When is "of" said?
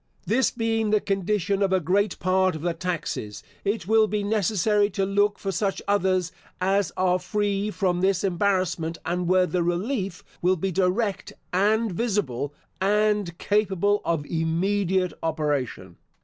1.61-1.71, 2.55-2.63, 14.03-14.25